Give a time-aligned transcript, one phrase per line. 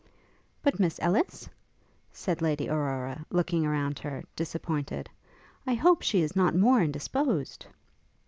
[0.63, 1.47] 'But Miss Ellis?'
[2.11, 5.07] said Lady Aurora, looking around her, disappointed;
[5.67, 7.67] 'I hope she is not more indisposed?'